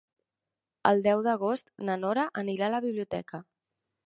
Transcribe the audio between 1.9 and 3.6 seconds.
na Nora anirà a la biblioteca.